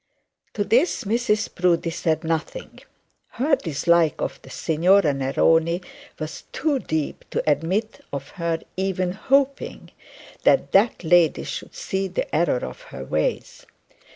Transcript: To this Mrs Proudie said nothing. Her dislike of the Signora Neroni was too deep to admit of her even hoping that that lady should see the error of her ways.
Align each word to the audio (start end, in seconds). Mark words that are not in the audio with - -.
To 0.55 0.63
this 0.63 1.03
Mrs 1.03 1.53
Proudie 1.53 1.91
said 1.91 2.23
nothing. 2.23 2.79
Her 3.33 3.55
dislike 3.55 4.19
of 4.19 4.41
the 4.41 4.49
Signora 4.49 5.13
Neroni 5.13 5.83
was 6.17 6.45
too 6.51 6.79
deep 6.79 7.23
to 7.29 7.47
admit 7.47 8.03
of 8.11 8.29
her 8.29 8.61
even 8.75 9.11
hoping 9.11 9.91
that 10.41 10.71
that 10.71 11.03
lady 11.03 11.43
should 11.43 11.75
see 11.75 12.07
the 12.07 12.35
error 12.35 12.65
of 12.65 12.81
her 12.81 13.03
ways. 13.05 13.67